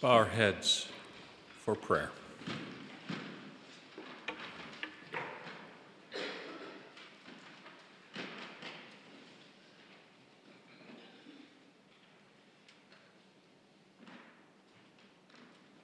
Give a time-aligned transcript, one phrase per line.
[0.00, 0.86] bow our heads
[1.64, 2.10] for prayer.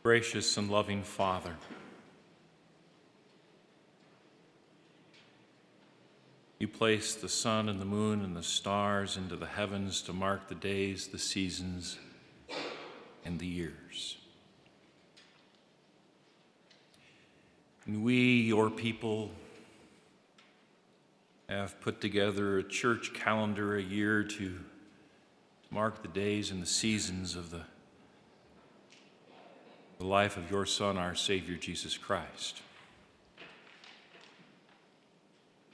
[0.05, 1.57] Gracious and loving Father,
[6.61, 10.47] you place the sun and the moon and the stars into the heavens to mark
[10.49, 11.99] the days, the seasons,
[13.25, 14.19] and the years.
[17.87, 19.31] And we, your people,
[21.49, 24.59] have put together a church calendar a year to
[25.71, 27.61] mark the days and the seasons of the,
[29.99, 32.63] the life of your Son, our Savior, Jesus Christ.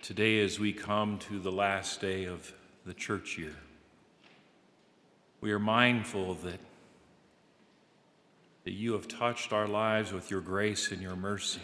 [0.03, 2.53] Today, as we come to the last day of
[2.85, 3.57] the church year,
[5.41, 6.59] we are mindful that,
[8.71, 11.59] that you have touched our lives with your grace and your mercy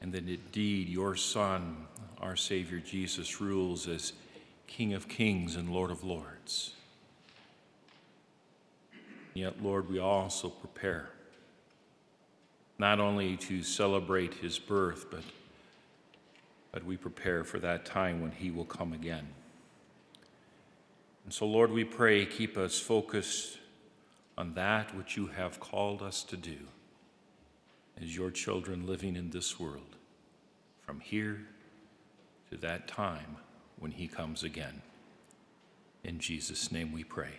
[0.00, 1.76] and that indeed your Son,
[2.22, 4.14] our Savior Jesus, rules as
[4.66, 6.72] King of kings and Lord of lords.
[9.34, 11.10] Yet, Lord, we also prepare
[12.78, 15.24] not only to celebrate his birth, but,
[16.72, 19.28] but we prepare for that time when he will come again.
[21.26, 23.58] And so, Lord, we pray, keep us focused
[24.40, 26.56] on that which you have called us to do
[28.00, 29.96] as your children living in this world
[30.86, 31.42] from here
[32.48, 33.36] to that time
[33.78, 34.80] when he comes again.
[36.04, 37.34] In Jesus' name we pray.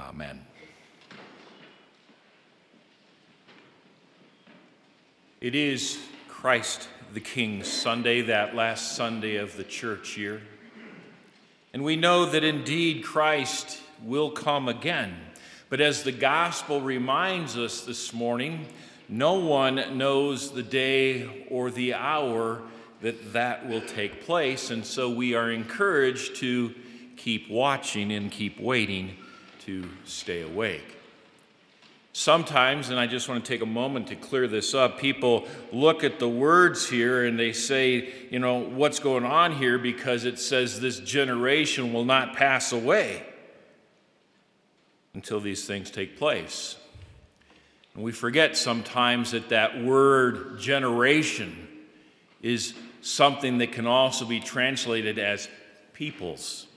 [0.00, 0.44] Amen.
[5.40, 10.42] It is Christ the King Sunday, that last Sunday of the church year.
[11.72, 15.14] And we know that indeed Christ will come again.
[15.70, 18.66] But as the gospel reminds us this morning,
[19.08, 22.62] no one knows the day or the hour
[23.02, 24.70] that that will take place.
[24.70, 26.74] And so we are encouraged to
[27.16, 29.16] keep watching and keep waiting
[29.66, 30.96] to stay awake.
[32.14, 36.02] Sometimes, and I just want to take a moment to clear this up, people look
[36.02, 40.38] at the words here and they say, you know, what's going on here because it
[40.38, 43.22] says this generation will not pass away
[45.18, 46.76] until these things take place.
[47.92, 51.66] And we forget sometimes that that word generation
[52.40, 55.48] is something that can also be translated as
[55.92, 56.68] peoples.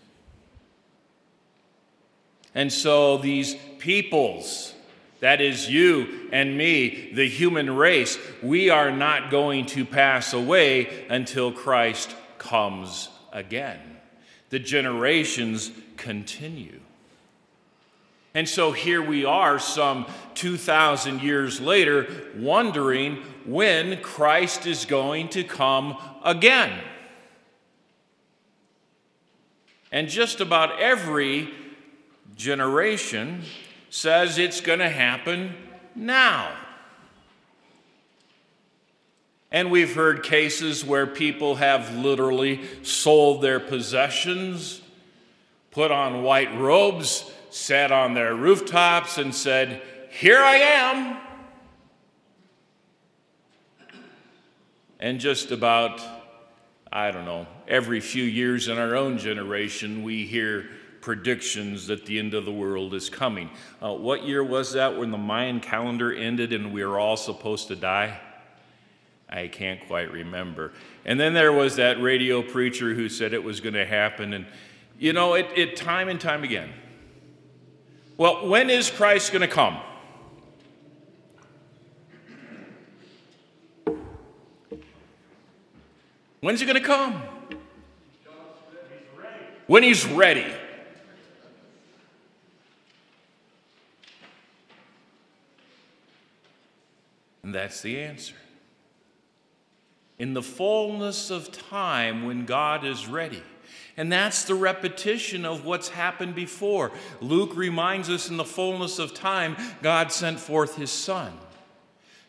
[2.56, 4.74] And so these peoples,
[5.20, 11.06] that is you and me, the human race, we are not going to pass away
[11.12, 13.80] until Christ comes again.
[14.50, 16.80] The generations continue.
[18.34, 20.06] And so here we are, some
[20.36, 26.80] 2,000 years later, wondering when Christ is going to come again.
[29.92, 31.50] And just about every
[32.38, 33.44] generation
[33.90, 35.54] says it's going to happen
[35.94, 36.54] now.
[39.52, 44.82] And we've heard cases where people have literally sold their possessions,
[45.72, 51.18] put on white robes, sat on their rooftops and said, Here I am.
[55.00, 56.02] And just about,
[56.92, 60.70] I don't know, every few years in our own generation, we hear
[61.02, 63.50] predictions that the end of the world is coming.
[63.82, 67.68] Uh, what year was that when the Mayan calendar ended and we were all supposed
[67.68, 68.20] to die?
[69.28, 70.72] I can't quite remember.
[71.04, 74.34] And then there was that radio preacher who said it was going to happen.
[74.34, 74.46] And,
[75.00, 76.72] you know, it, it time and time again,
[78.22, 79.80] well, when is Christ going to come?
[86.40, 87.20] When's he going to come?
[89.66, 90.46] When he's ready.
[97.42, 98.36] And that's the answer.
[100.20, 103.42] In the fullness of time, when God is ready.
[103.98, 106.92] And that's the repetition of what's happened before.
[107.20, 111.34] Luke reminds us in the fullness of time, God sent forth his son.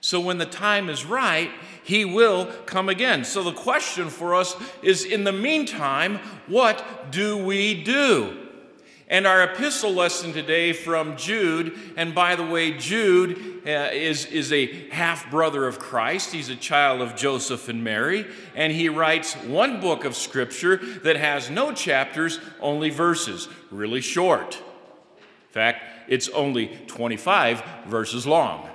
[0.00, 1.50] So when the time is right,
[1.84, 3.24] he will come again.
[3.24, 6.18] So the question for us is in the meantime,
[6.48, 8.41] what do we do?
[9.12, 14.50] And our epistle lesson today from Jude, and by the way, Jude uh, is, is
[14.55, 16.32] a half brother of Christ.
[16.32, 18.25] He's a child of Joseph and Mary,
[18.55, 24.55] and he writes one book of scripture that has no chapters, only verses, really short.
[24.55, 28.67] In fact, it's only 25 verses long.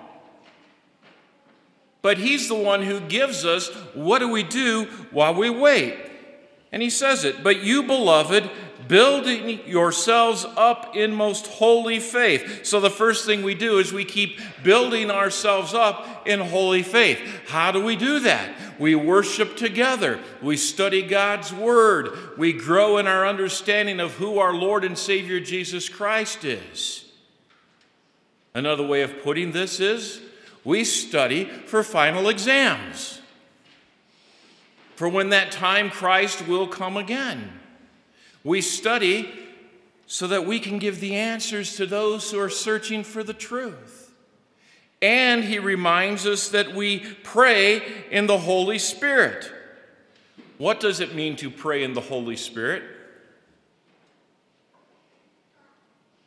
[2.03, 5.95] But he's the one who gives us what do we do while we wait.
[6.71, 8.49] And he says it, but you, beloved,
[8.87, 12.65] building yourselves up in most holy faith.
[12.65, 17.19] So the first thing we do is we keep building ourselves up in holy faith.
[17.47, 18.53] How do we do that?
[18.79, 20.19] We worship together.
[20.41, 22.37] We study God's word.
[22.37, 27.05] We grow in our understanding of who our Lord and Savior Jesus Christ is.
[28.53, 30.21] Another way of putting this is
[30.63, 33.21] we study for final exams.
[34.95, 37.51] For when that time Christ will come again.
[38.47, 39.29] We study
[40.05, 44.15] so that we can give the answers to those who are searching for the truth.
[45.01, 49.51] And he reminds us that we pray in the Holy Spirit.
[50.59, 52.83] What does it mean to pray in the Holy Spirit?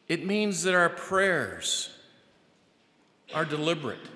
[0.06, 1.88] It means that our prayers
[3.32, 4.06] are deliberate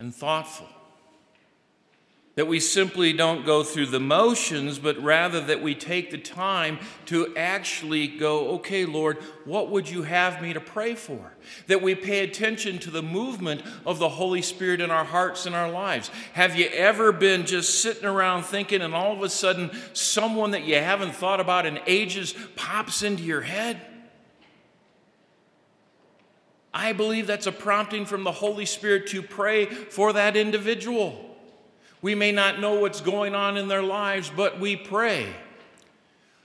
[0.00, 0.66] and thoughtful
[2.40, 6.78] that we simply don't go through the motions, but rather that we take the time
[7.04, 11.34] to actually go, okay, Lord, what would you have me to pray for?
[11.66, 15.54] That we pay attention to the movement of the Holy Spirit in our hearts and
[15.54, 16.10] our lives.
[16.32, 20.64] Have you ever been just sitting around thinking, and all of a sudden, someone that
[20.64, 23.78] you haven't thought about in ages pops into your head?
[26.72, 31.26] I believe that's a prompting from the Holy Spirit to pray for that individual.
[32.02, 35.34] We may not know what's going on in their lives, but we pray.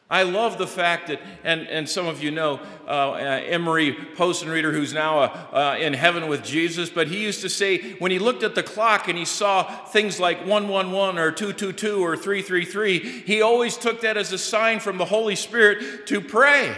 [0.10, 4.94] I love the fact that, and, and some of you know uh, Emery Postenrieder, who's
[4.94, 8.44] now uh, uh, in heaven with Jesus, but he used to say when he looked
[8.44, 13.78] at the clock and he saw things like 111 or 222 or 333, he always
[13.78, 16.76] took that as a sign from the Holy Spirit to pray.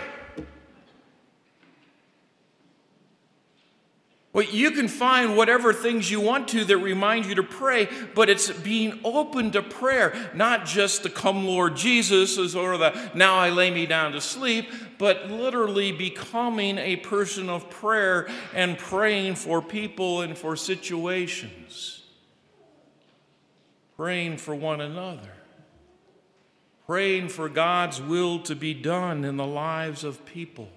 [4.37, 8.29] Well, you can find whatever things you want to that remind you to pray, but
[8.29, 13.49] it's being open to prayer, not just the come Lord Jesus or the now I
[13.49, 14.69] lay me down to sleep,
[14.99, 22.03] but literally becoming a person of prayer and praying for people and for situations,
[23.95, 25.33] praying for one another,
[26.85, 30.69] praying for God's will to be done in the lives of people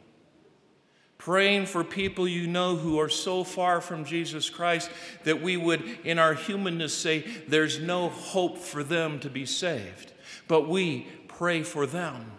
[1.20, 4.90] praying for people you know who are so far from Jesus Christ
[5.24, 10.14] that we would, in our humanness, say there's no hope for them to be saved.
[10.48, 12.32] But we pray for them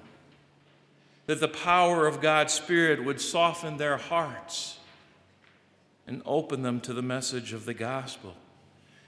[1.27, 4.79] that the power of God's Spirit would soften their hearts
[6.07, 8.33] and open them to the message of the gospel.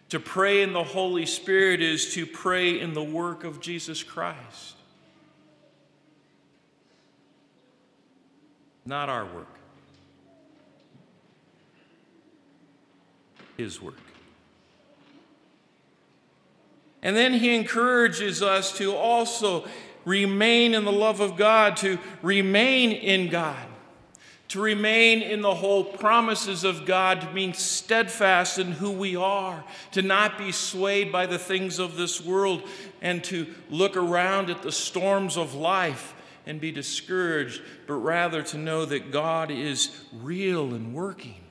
[0.09, 4.75] To pray in the Holy Spirit is to pray in the work of Jesus Christ,
[8.85, 9.47] not our work.
[13.57, 13.97] His work.
[17.01, 19.65] And then he encourages us to also
[20.05, 23.67] remain in the love of God, to remain in God,
[24.49, 29.63] to remain in the whole promises of God, to be steadfast in who we are,
[29.91, 32.63] to not be swayed by the things of this world,
[33.01, 36.15] and to look around at the storms of life
[36.45, 41.42] and be discouraged, but rather to know that God is real and working.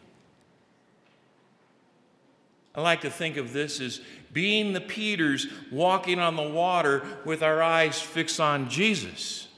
[2.75, 4.01] I like to think of this as
[4.33, 9.49] being the Peters walking on the water with our eyes fixed on Jesus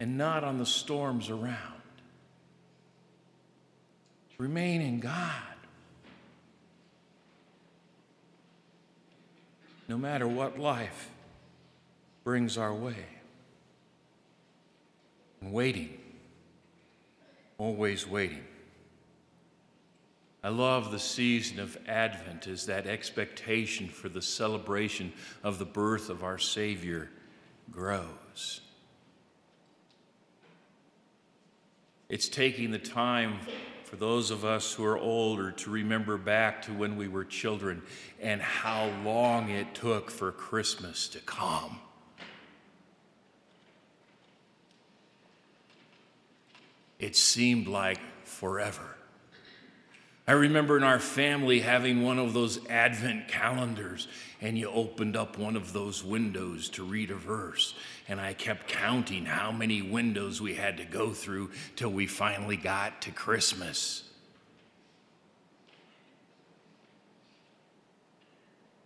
[0.00, 1.78] and not on the storms around.
[4.38, 5.32] Remain in God.
[9.88, 11.10] No matter what life
[12.22, 13.06] brings our way.
[15.40, 15.98] And waiting,
[17.56, 18.44] always waiting.
[20.48, 25.12] I love the season of Advent as that expectation for the celebration
[25.42, 27.10] of the birth of our Savior
[27.70, 28.62] grows.
[32.08, 33.40] It's taking the time
[33.84, 37.82] for those of us who are older to remember back to when we were children
[38.18, 41.78] and how long it took for Christmas to come.
[46.98, 48.94] It seemed like forever.
[50.28, 54.08] I remember in our family having one of those Advent calendars,
[54.42, 57.72] and you opened up one of those windows to read a verse.
[58.10, 62.58] And I kept counting how many windows we had to go through till we finally
[62.58, 64.04] got to Christmas.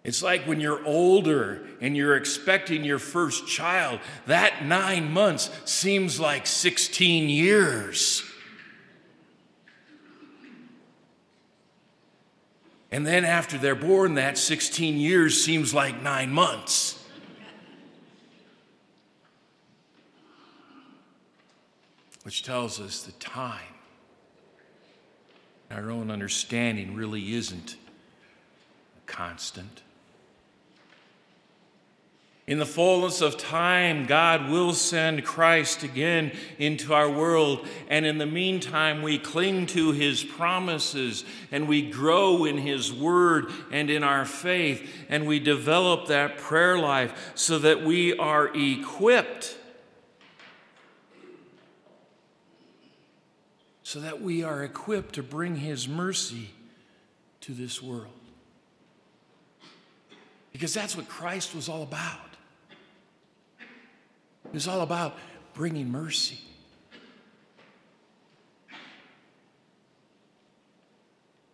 [0.04, 6.20] It's like when you're older and you're expecting your first child, that nine months seems
[6.20, 8.22] like 16 years.
[12.92, 17.02] And then after they're born, that 16 years seems like nine months.
[22.22, 23.74] Which tells us that time,
[25.70, 27.76] our own understanding, really isn't
[29.06, 29.80] constant.
[32.44, 37.68] In the fullness of time, God will send Christ again into our world.
[37.88, 43.52] And in the meantime, we cling to his promises and we grow in his word
[43.70, 44.92] and in our faith.
[45.08, 49.56] And we develop that prayer life so that we are equipped.
[53.84, 56.50] So that we are equipped to bring his mercy
[57.42, 58.08] to this world.
[60.52, 62.31] Because that's what Christ was all about.
[64.52, 65.16] It was all about
[65.54, 66.38] bringing mercy.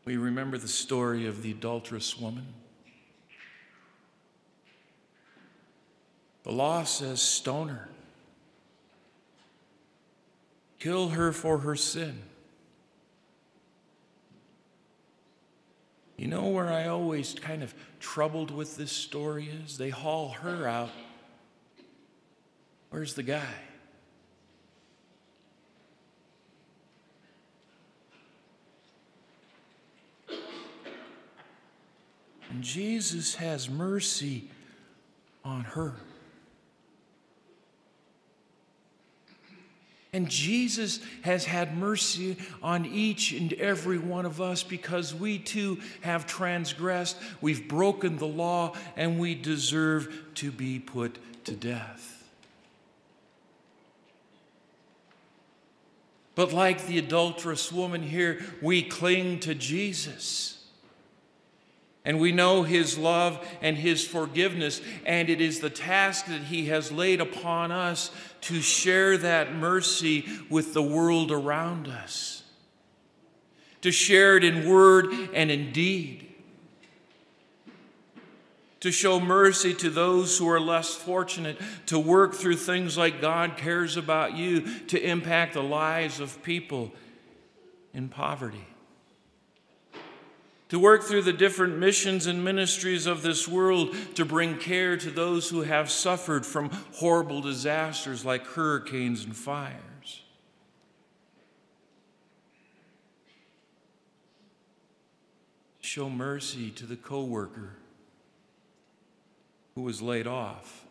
[0.04, 2.46] We remember the story of the adulterous woman.
[6.42, 7.88] The law says stone her,
[10.80, 12.22] kill her for her sin.
[16.16, 19.78] You know where I always kind of troubled with this story is?
[19.78, 20.90] They haul her out
[22.90, 23.54] Where's the guy?
[32.50, 34.50] And Jesus has mercy
[35.44, 35.94] on her.
[40.12, 45.78] And Jesus has had mercy on each and every one of us because we too
[46.00, 52.17] have transgressed, we've broken the law, and we deserve to be put to death.
[56.38, 60.64] But like the adulterous woman here, we cling to Jesus.
[62.04, 66.66] And we know his love and his forgiveness, and it is the task that he
[66.66, 72.44] has laid upon us to share that mercy with the world around us,
[73.80, 76.27] to share it in word and in deed
[78.80, 83.56] to show mercy to those who are less fortunate, to work through things like God
[83.56, 86.92] cares about you, to impact the lives of people
[87.92, 88.66] in poverty.
[90.68, 95.10] To work through the different missions and ministries of this world to bring care to
[95.10, 100.22] those who have suffered from horrible disasters like hurricanes and fires.
[105.80, 107.78] Show mercy to the coworker
[109.78, 110.84] who was laid off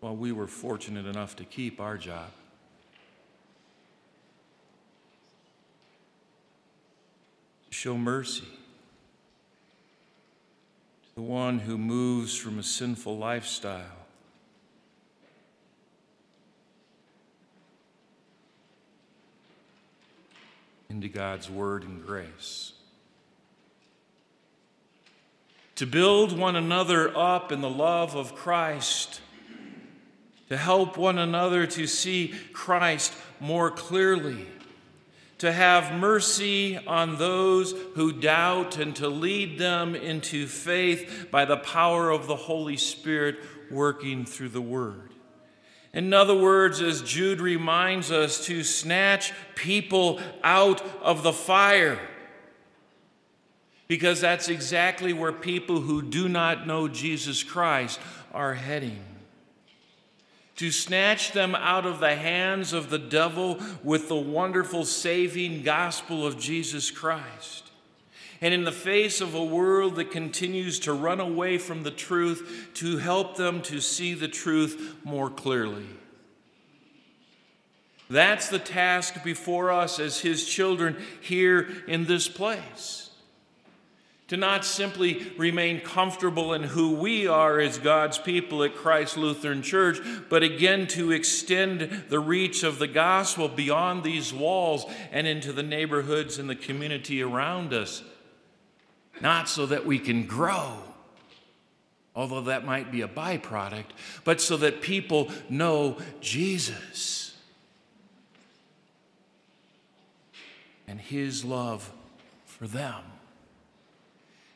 [0.00, 2.30] while we were fortunate enough to keep our job.
[7.68, 8.46] To show mercy
[11.02, 14.06] to the one who moves from a sinful lifestyle
[20.88, 22.72] into God's word and grace
[25.76, 29.20] to build one another up in the love of Christ,
[30.48, 34.46] to help one another to see Christ more clearly,
[35.38, 41.58] to have mercy on those who doubt, and to lead them into faith by the
[41.58, 43.36] power of the Holy Spirit
[43.70, 45.10] working through the Word.
[45.92, 51.98] In other words, as Jude reminds us, to snatch people out of the fire
[53.88, 58.00] because that's exactly where people who do not know Jesus Christ
[58.32, 59.02] are heading.
[60.56, 66.26] To snatch them out of the hands of the devil with the wonderful saving gospel
[66.26, 67.70] of Jesus Christ.
[68.40, 72.70] And in the face of a world that continues to run away from the truth,
[72.74, 75.86] to help them to see the truth more clearly.
[78.08, 83.05] That's the task before us as His children here in this place
[84.28, 89.62] to not simply remain comfortable in who we are as God's people at Christ Lutheran
[89.62, 95.52] Church, but again to extend the reach of the gospel beyond these walls and into
[95.52, 98.02] the neighborhoods and the community around us.
[99.20, 100.72] Not so that we can grow,
[102.14, 103.86] although that might be a byproduct,
[104.24, 107.36] but so that people know Jesus
[110.88, 111.92] and his love
[112.44, 113.02] for them.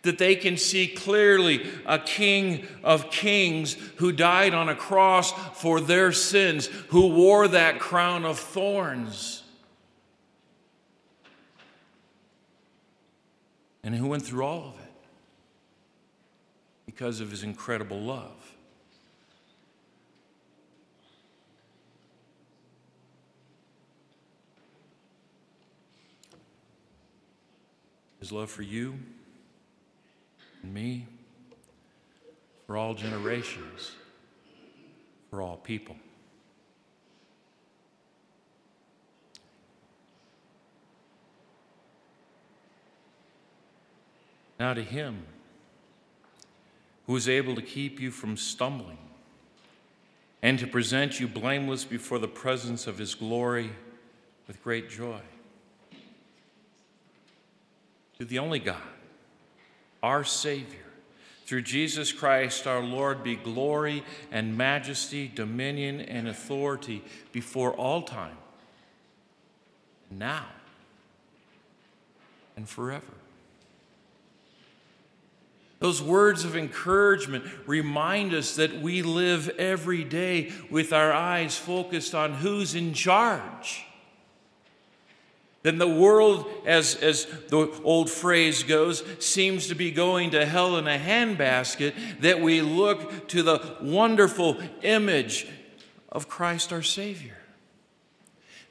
[0.03, 5.81] That they can see clearly a King of Kings who died on a cross for
[5.81, 9.43] their sins, who wore that crown of thorns,
[13.83, 14.93] and who went through all of it
[16.87, 18.33] because of his incredible love.
[28.19, 28.99] His love for you
[30.63, 31.07] and me,
[32.67, 33.93] for all generations,
[35.31, 35.97] for all people.
[44.59, 45.25] Now to Him
[47.07, 48.99] who is able to keep you from stumbling
[50.43, 53.71] and to present you blameless before the presence of His glory
[54.47, 55.21] with great joy.
[58.19, 58.77] To the only God
[60.03, 60.79] our Savior.
[61.47, 67.03] Through Jesus Christ our Lord be glory and majesty, dominion and authority
[67.33, 68.37] before all time,
[70.11, 70.47] now
[72.57, 73.05] and forever.
[75.81, 82.15] Those words of encouragement remind us that we live every day with our eyes focused
[82.15, 83.87] on who's in charge
[85.63, 90.79] then the world, as, as the old phrase goes, seems to be going to hell
[90.79, 95.47] in a handbasket, that we look to the wonderful image
[96.09, 97.37] of Christ our Savior.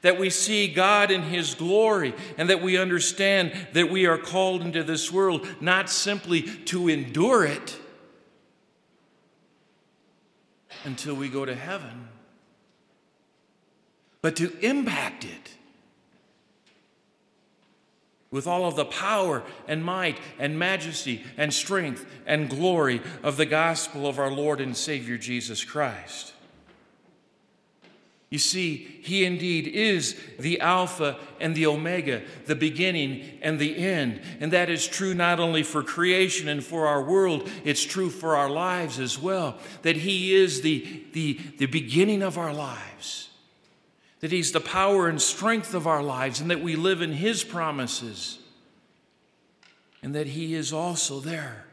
[0.02, 4.62] That we see God in His glory, and that we understand that we are called
[4.62, 7.78] into this world not simply to endure it
[10.84, 12.08] until we go to heaven,
[14.22, 15.54] but to impact it
[18.30, 23.46] with all of the power and might and majesty and strength and glory of the
[23.46, 26.32] gospel of our Lord and Savior Jesus Christ.
[28.28, 34.20] You see, He indeed is the Alpha and the Omega, the beginning and the end.
[34.38, 38.36] And that is true not only for creation and for our world, it's true for
[38.36, 39.58] our lives as well.
[39.82, 43.29] That He is the, the, the beginning of our lives
[44.20, 47.42] that He's the power and strength of our lives, and that we live in His
[47.42, 48.38] promises,
[50.02, 51.66] and that He is also there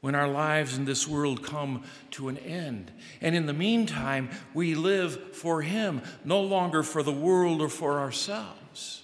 [0.00, 2.90] when our lives in this world come to an end.
[3.20, 8.00] And in the meantime, we live for Him, no longer for the world or for
[8.00, 9.02] ourselves.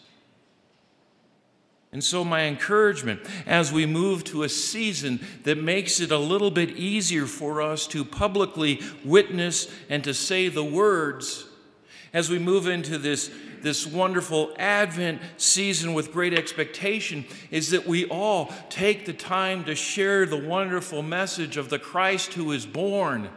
[1.91, 6.51] And so, my encouragement as we move to a season that makes it a little
[6.51, 11.47] bit easier for us to publicly witness and to say the words
[12.13, 13.31] as we move into this,
[13.63, 19.75] this wonderful Advent season with great expectation is that we all take the time to
[19.75, 23.29] share the wonderful message of the Christ who is born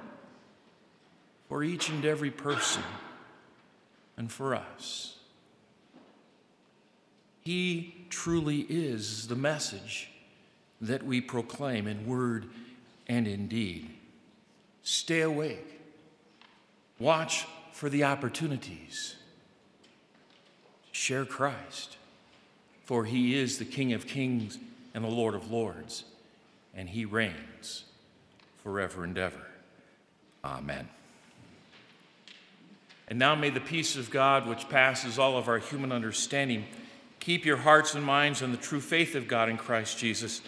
[1.49, 2.83] for each and every person
[4.17, 5.17] and for us.
[7.41, 10.09] He truly is the message
[10.79, 12.47] that we proclaim in word
[13.07, 13.89] and in deed.
[14.83, 15.79] Stay awake.
[16.99, 19.15] Watch for the opportunities.
[20.91, 21.97] Share Christ,
[22.85, 24.59] for he is the King of kings
[24.93, 26.03] and the Lord of lords,
[26.75, 27.85] and he reigns
[28.63, 29.47] forever and ever.
[30.43, 30.89] Amen.
[33.07, 36.65] And now may the peace of God, which passes all of our human understanding,
[37.19, 40.41] keep your hearts and minds on the true faith of God in Christ Jesus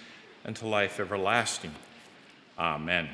[0.46, 1.74] unto life everlasting.
[2.58, 3.10] Amen.